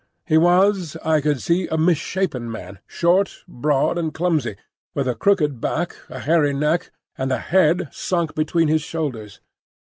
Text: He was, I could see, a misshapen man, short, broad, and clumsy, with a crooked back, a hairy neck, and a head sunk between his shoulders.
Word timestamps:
He 0.25 0.35
was, 0.35 0.97
I 1.05 1.21
could 1.21 1.43
see, 1.43 1.67
a 1.67 1.77
misshapen 1.77 2.49
man, 2.51 2.79
short, 2.87 3.43
broad, 3.47 3.99
and 3.99 4.11
clumsy, 4.11 4.55
with 4.95 5.07
a 5.07 5.13
crooked 5.13 5.61
back, 5.61 5.95
a 6.09 6.21
hairy 6.21 6.55
neck, 6.55 6.89
and 7.19 7.31
a 7.31 7.37
head 7.37 7.87
sunk 7.91 8.33
between 8.33 8.67
his 8.67 8.81
shoulders. 8.81 9.41